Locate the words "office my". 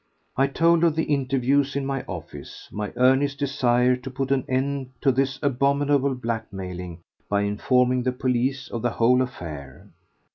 2.07-2.91